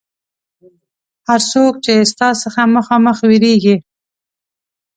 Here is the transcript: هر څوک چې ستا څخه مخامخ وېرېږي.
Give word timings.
هر 1.27 1.41
څوک 1.51 1.73
چې 1.85 1.93
ستا 2.11 2.27
څخه 2.43 2.61
مخامخ 2.77 3.17
وېرېږي. 3.29 3.75